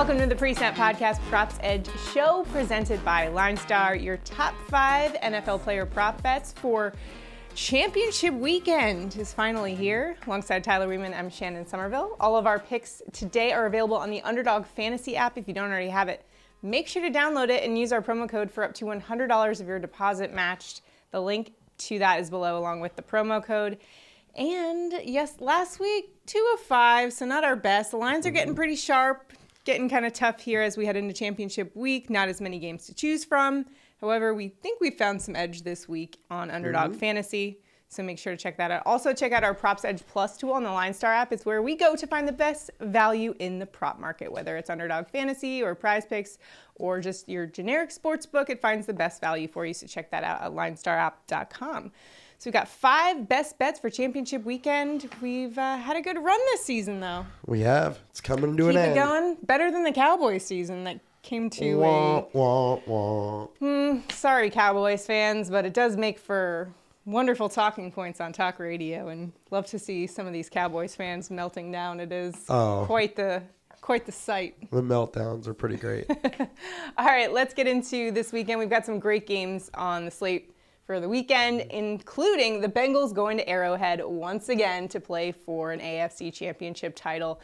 [0.00, 5.60] Welcome to the Pre-Snap Podcast Props Edge show presented by LineStar, your top five NFL
[5.60, 6.94] player prop bets for
[7.54, 10.16] championship weekend is finally here.
[10.26, 12.16] Alongside Tyler Weeman, I'm Shannon Somerville.
[12.18, 15.36] All of our picks today are available on the Underdog Fantasy app.
[15.36, 16.24] If you don't already have it,
[16.62, 19.68] make sure to download it and use our promo code for up to $100 of
[19.68, 20.80] your deposit matched.
[21.10, 23.76] The link to that is below along with the promo code.
[24.34, 27.90] And yes, last week, two of five, so not our best.
[27.90, 31.12] The lines are getting pretty sharp, getting kind of tough here as we head into
[31.12, 32.10] championship week.
[32.10, 33.66] Not as many games to choose from.
[34.00, 37.00] However, we think we found some edge this week on Underdog mm-hmm.
[37.00, 37.60] Fantasy.
[37.88, 38.84] So make sure to check that out.
[38.86, 41.32] Also, check out our Props Edge Plus tool on the LineStar app.
[41.32, 44.70] It's where we go to find the best value in the prop market, whether it's
[44.70, 46.38] Underdog Fantasy or Prize Picks
[46.76, 48.48] or just your generic sports book.
[48.48, 49.74] It finds the best value for you.
[49.74, 51.90] So check that out at linestarapp.com.
[52.40, 55.10] So we've got five best bets for championship weekend.
[55.20, 57.26] We've uh, had a good run this season, though.
[57.44, 57.98] We have.
[58.08, 58.94] It's coming to Keep an it end.
[58.94, 59.36] going.
[59.42, 62.24] Better than the Cowboys season that came to a Wah,
[62.86, 63.98] wah, wah.
[64.08, 66.72] sorry, Cowboys fans, but it does make for
[67.04, 71.30] wonderful talking points on talk radio, and love to see some of these Cowboys fans
[71.30, 72.00] melting down.
[72.00, 72.84] It is Oh.
[72.86, 73.42] quite the
[73.82, 74.70] quite the sight.
[74.70, 76.06] The meltdowns are pretty great.
[76.98, 78.58] All right, let's get into this weekend.
[78.60, 80.49] We've got some great games on the slate
[80.90, 81.70] for the weekend, mm-hmm.
[81.70, 87.40] including the Bengals going to Arrowhead once again to play for an AFC championship title.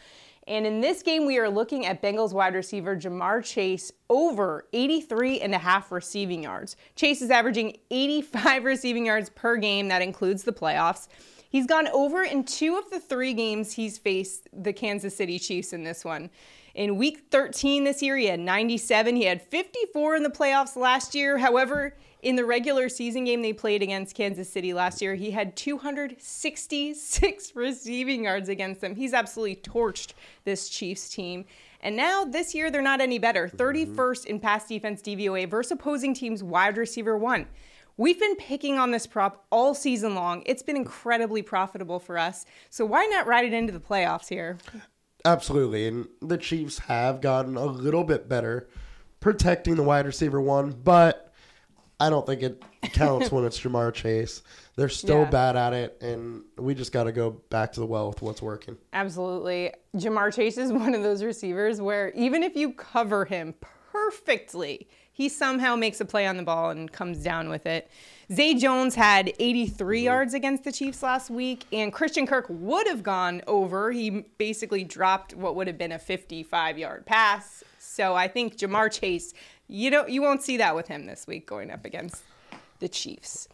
[0.49, 5.43] And in this game, we are looking at Bengals wide receiver Ja'Marr Chase over 83
[5.43, 6.75] and a half receiving yards.
[6.97, 9.87] Chase is averaging 85 receiving yards per game.
[9.87, 11.07] That includes the playoffs.
[11.49, 15.73] He's gone over in two of the three games he's faced the Kansas City Chiefs
[15.73, 16.31] in this one.
[16.75, 19.15] In week 13 this year, he had 97.
[19.15, 21.39] He had 54 in the playoffs last year.
[21.39, 21.95] However,
[22.27, 27.53] in the regular season game they played against Kansas City last year, he had 266
[27.55, 28.97] receiving yards against them.
[28.97, 31.45] He's absolutely torched this Chiefs team.
[31.81, 33.49] And now this year, they're not any better.
[33.49, 37.47] 31st in pass defense DVOA versus opposing teams' wide receiver one.
[37.97, 40.43] We've been picking on this prop all season long.
[40.47, 42.45] It's been incredibly profitable for us.
[42.71, 44.59] So why not ride it into the playoffs here?
[45.25, 45.87] Absolutely.
[45.87, 48.69] And the Chiefs have gotten a little bit better
[49.21, 51.26] protecting the wide receiver one, but
[51.99, 52.63] I don't think it
[52.93, 54.43] counts when it's Ja'Marr Chase.
[54.77, 55.31] They're still Yeah.
[55.31, 58.43] bad at it, and we just got to go back to the well with what's
[58.43, 58.77] working.
[58.93, 59.73] Absolutely.
[59.97, 63.55] Ja'Marr Chase is one of those receivers where even if you cover him
[63.91, 67.91] perfectly, he somehow makes a play on the ball and comes down with it.
[68.31, 70.05] Zay Jones had 83 mm-hmm.
[70.05, 73.93] yards against the Chiefs last week, and Christian Kirk would have gone over.
[73.93, 77.65] He basically dropped what would have been a 55 yard pass.
[77.79, 79.33] So I think Ja'Marr Chase,
[79.69, 82.23] you don't you won't see that with him this week going up against
[82.79, 83.49] the Chiefs.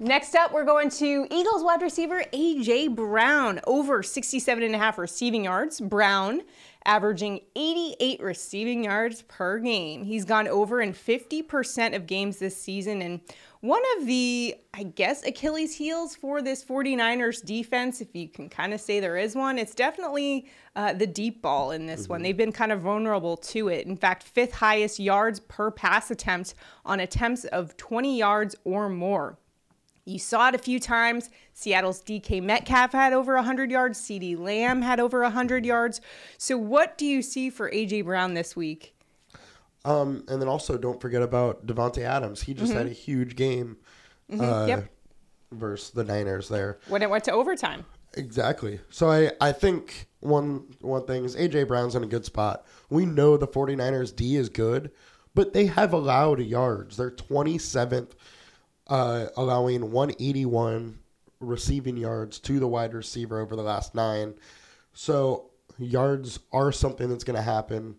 [0.00, 2.88] Next up, we're going to Eagles wide receiver A.J.
[2.88, 5.80] Brown, over 67 and a half receiving yards.
[5.80, 6.42] Brown
[6.86, 10.04] averaging 88 receiving yards per game.
[10.04, 13.00] He's gone over in 50% of games this season.
[13.00, 13.20] And
[13.60, 18.74] one of the, I guess, Achilles heels for this 49ers defense, if you can kind
[18.74, 20.46] of say there is one, it's definitely
[20.76, 22.22] uh, the deep ball in this one.
[22.22, 23.86] They've been kind of vulnerable to it.
[23.86, 29.38] In fact, fifth highest yards per pass attempt on attempts of 20 yards or more.
[30.06, 31.30] You saw it a few times.
[31.54, 33.98] Seattle's DK Metcalf had over 100 yards.
[34.00, 36.00] CeeDee Lamb had over 100 yards.
[36.36, 38.94] So, what do you see for AJ Brown this week?
[39.86, 42.42] Um, and then also don't forget about Davante Adams.
[42.42, 43.76] He just had a huge game
[44.32, 44.68] uh, Mm-hmm.
[44.68, 44.88] Yep.
[45.52, 46.78] versus the Niners there.
[46.88, 47.84] When it went to overtime.
[48.14, 48.80] Exactly.
[48.90, 52.64] So I, I think one one thing is AJ Brown's in a good spot.
[52.88, 54.90] We know the 49ers D is good,
[55.34, 56.96] but they have allowed yards.
[56.96, 58.12] They're 27th
[58.88, 60.98] uh, allowing 181
[61.40, 64.34] receiving yards to the wide receiver over the last 9.
[64.92, 67.96] So yards are something that's going to happen.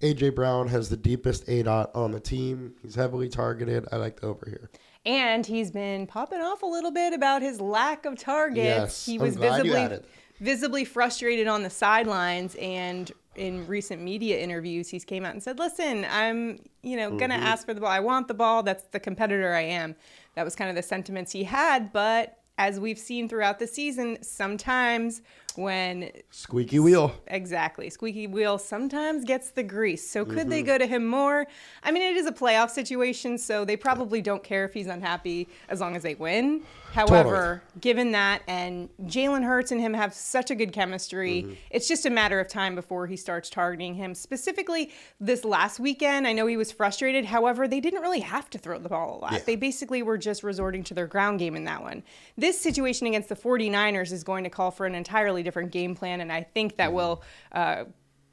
[0.00, 2.74] AJ Brown has the deepest aDOT on the team.
[2.82, 3.86] He's heavily targeted.
[3.90, 4.70] I like the over here.
[5.06, 8.56] And he's been popping off a little bit about his lack of targets.
[8.56, 10.00] Yes, he was visibly
[10.40, 15.58] visibly frustrated on the sidelines and in recent media interviews he's came out and said,
[15.58, 17.46] "Listen, I'm, you know, to Mm-hmm.
[17.46, 17.90] ask for the ball.
[17.90, 18.62] I want the ball.
[18.62, 19.96] That's the competitor I am."
[20.34, 24.22] That was kind of the sentiments he had, but as we've seen throughout the season,
[24.22, 25.22] sometimes
[25.56, 27.12] when Squeaky wheel.
[27.26, 27.90] Exactly.
[27.90, 30.08] Squeaky wheel sometimes gets the grease.
[30.08, 30.66] So could they Mm-hmm.
[30.66, 31.46] go to him more?
[31.82, 35.48] I mean, it is a playoff situation, so they probably don't care if he's unhappy
[35.68, 36.62] as long as they win.
[36.92, 41.52] However, given that and Jalen Hurts and him have such a good chemistry, Mm-hmm.
[41.70, 44.14] it's just a matter of time before he starts targeting him.
[44.14, 44.90] Specifically,
[45.20, 47.24] this last weekend, I know he was frustrated.
[47.24, 49.32] However, they didn't really have to throw the ball a lot.
[49.32, 49.38] Yeah.
[49.44, 52.02] They basically were just resorting to their ground game in that one.
[52.36, 56.20] This situation against the 49ers is going to call for an entirely different game plan,
[56.20, 57.84] and I think that will uh,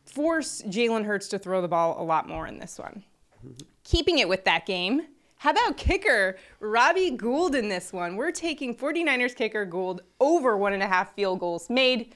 [0.05, 3.03] force Jalen Hurts to throw the ball a lot more in this one.
[3.83, 5.01] Keeping it with that game,
[5.37, 8.15] how about kicker Robbie Gould in this one?
[8.15, 12.13] We're taking 49ers kicker Gould over one and a half field goals made.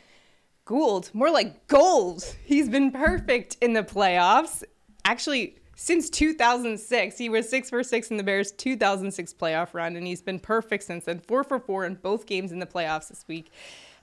[0.65, 2.23] Gould, more like gold.
[2.43, 4.63] He's been perfect in the playoffs.
[5.05, 10.07] Actually, since 2006, he was six for six in the Bears' 2006 playoff run, and
[10.07, 11.19] he's been perfect since then.
[11.19, 13.51] Four for four in both games in the playoffs this week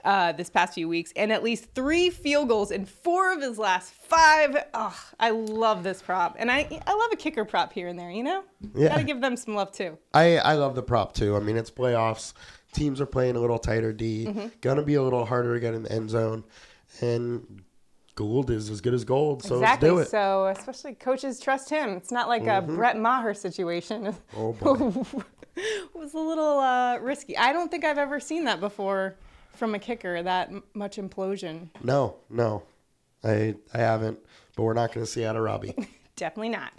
[0.05, 3.59] uh, this past few weeks, and at least three field goals in four of his
[3.59, 4.65] last five.
[4.75, 8.11] Oh, I love this prop, and I I love a kicker prop here and there.
[8.11, 8.45] You know,
[8.75, 8.89] Yeah.
[8.89, 9.99] gotta give them some love too.
[10.13, 11.37] I, I love the prop too.
[11.37, 12.33] I mean, it's playoffs.
[12.73, 14.27] Teams are playing a little tighter D.
[14.27, 14.47] Mm-hmm.
[14.61, 16.45] Gonna be a little harder to get in the end zone.
[17.01, 17.63] And
[18.15, 19.43] Gould is as good as gold.
[19.43, 19.91] So exactly.
[19.91, 20.23] let's do it.
[20.23, 21.91] So especially coaches trust him.
[21.91, 24.15] It's not like a Brett Maher situation.
[24.37, 25.05] Oh, boy.
[25.57, 27.37] it was a little uh, risky.
[27.37, 29.17] I don't think I've ever seen that before
[29.55, 30.23] from a kicker.
[30.23, 31.69] That m- much implosion.
[31.83, 32.63] no, no.
[33.25, 34.19] I I haven't.
[34.57, 35.75] But we're not gonna see out of Robbie.
[36.17, 36.73] Definitely not.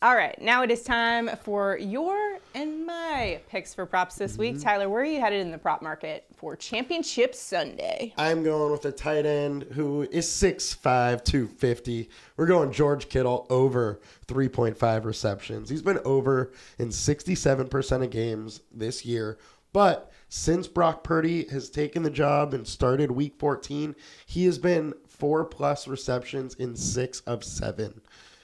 [0.00, 4.54] All right, now it is time for your and my picks for props this week.
[4.54, 4.62] Mm-hmm.
[4.62, 8.14] Tyler, where are you headed in the prop market for Championship Sunday?
[8.16, 12.08] I'm going with a tight end who is 6'5", 250.
[12.36, 15.68] We're going George Kittle over 3.5 receptions.
[15.68, 19.36] He's been over in 67% of games this year.
[19.72, 23.94] But since Brock Purdy has taken the job and started week 14,
[24.26, 28.00] he has been four plus receptions in six of seven.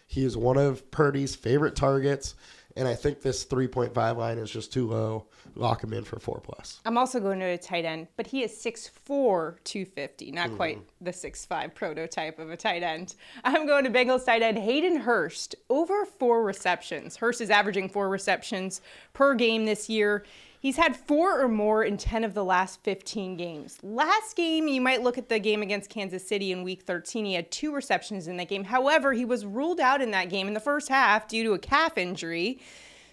[0.07, 2.35] He is one of Purdy's favorite targets.
[2.77, 5.27] And I think this 3.5 line is just too low.
[5.55, 6.81] Lock him in for four plus.
[6.85, 10.57] I'm also going to a tight end, but he is 6'4", 250, not mm-hmm.
[10.57, 13.15] quite the 6'5 prototype of a tight end.
[13.45, 17.17] I'm going to Bengals tight end Hayden Hurst over four receptions.
[17.17, 18.81] Hurst is averaging four receptions
[19.13, 20.25] per game this year.
[20.65, 23.79] He's had four or more in 10 of the last 15 games.
[23.83, 27.27] Last game, you might look at the game against Kansas City in week 13.
[27.27, 28.65] He had two receptions in that game.
[28.65, 31.59] However, he was ruled out in that game in the first half due to a
[31.59, 32.61] calf injury.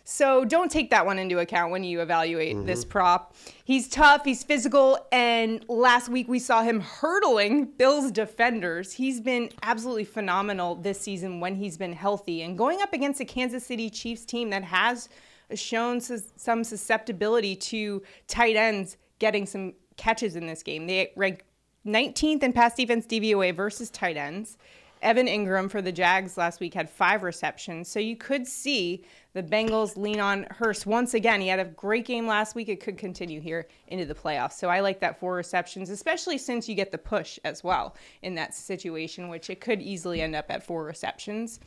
[0.05, 2.67] So don't take that one into account when you evaluate mm-hmm.
[2.67, 3.35] this prop.
[3.65, 8.93] He's tough, he's physical, and last week we saw him hurdling Bills defenders.
[8.93, 13.25] He's been absolutely phenomenal this season when he's been healthy and going up against a
[13.25, 15.09] Kansas City Chiefs team that has
[15.55, 20.87] shown some susceptibility to tight ends getting some catches in this game.
[20.87, 21.43] They ranked
[21.85, 24.57] 19th in pass defense DVOA versus tight ends.
[25.01, 27.87] Evan Engram for the Jags last week had five receptions.
[27.87, 29.03] So you could see
[29.33, 31.41] the Bengals lean on Hurst once again.
[31.41, 32.69] He had a great game last week.
[32.69, 34.53] It could continue here into the playoffs.
[34.53, 38.35] So I like that four receptions, especially since you get the push as well in
[38.35, 41.59] that situation, which it could easily end up at four receptions.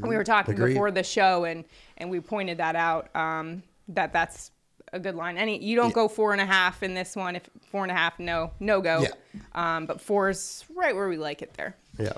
[0.00, 0.74] We were talking Agreed.
[0.74, 1.64] before the show, and
[1.98, 4.50] and we pointed that out um, that that's
[4.92, 5.38] a good line.
[5.38, 7.36] Any you don't go four and a half in this one.
[7.36, 9.02] If four and a half, no, no go.
[9.02, 9.06] Yeah.
[9.54, 11.76] Um, but four is right where we like it there.
[11.98, 12.12] Yeah.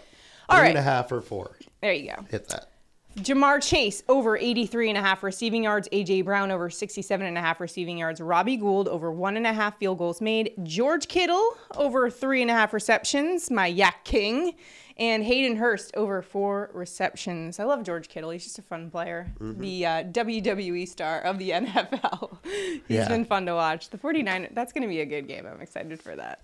[0.48, 0.68] All Three right.
[0.70, 1.56] and a half or four.
[1.80, 2.24] There you go.
[2.30, 2.68] Hit that.
[3.16, 5.88] Ja'Marr Chase over 83 and a half receiving yards.
[5.92, 8.20] AJ Brown over 67 and a half receiving yards.
[8.20, 10.52] Robbie Gould over one and a half field goals made.
[10.64, 13.52] George Kittle over three and a half receptions.
[13.52, 14.54] My Yak King.
[14.96, 17.58] And Hayden Hurst over four receptions.
[17.58, 18.30] I love George Kittle.
[18.30, 19.32] He's just a fun player.
[19.40, 22.38] The uh, WWE star of the NFL.
[22.44, 23.08] He's Yeah.
[23.08, 23.90] been fun to watch.
[23.90, 25.46] The 49, that's going to be a good game.
[25.46, 26.42] I'm excited for that.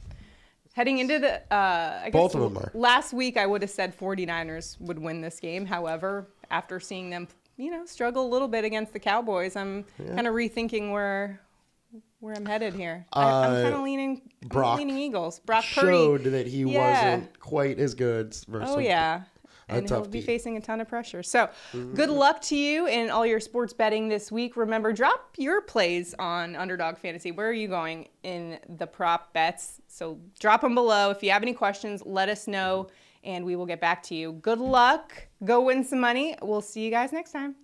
[0.72, 2.70] Heading into the, uh, I guess Both of them are.
[2.74, 5.64] last week I would have said 49ers would win this game.
[5.66, 10.26] However, after seeing them, you know, struggle a little bit against the Cowboys, I'm kind
[10.26, 11.40] of rethinking where
[12.20, 13.06] where I'm headed here.
[13.12, 15.40] I, I'm Uh, kind of leaning Brock leaning Eagles.
[15.40, 15.96] Brock Purdy.
[15.96, 17.14] Showed that he Yeah.
[17.16, 19.22] wasn't quite as good versus Oh yeah.
[19.68, 21.22] And he'll be facing a ton of pressure.
[21.22, 21.48] So,
[21.94, 24.56] good luck to you in all your sports betting this week.
[24.56, 27.30] Remember, drop your plays on Underdog Fantasy.
[27.30, 29.80] Where are you going in the prop bets?
[29.86, 31.10] So, drop them below.
[31.10, 32.88] If you have any questions, let us know
[33.22, 34.32] and we will get back to you.
[34.32, 35.12] Good luck.
[35.44, 36.34] Go win some money.
[36.42, 37.54] We'll see you guys next time.